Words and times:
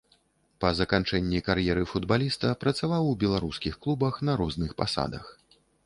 Па 0.63 0.69
заканчэнні 0.79 1.41
кар'еры 1.51 1.83
футбаліста 1.93 2.55
працаваў 2.65 3.03
у 3.13 3.15
беларускіх 3.25 3.73
клубах 3.87 4.13
на 4.31 4.41
розных 4.45 4.71
пасадах. 4.85 5.35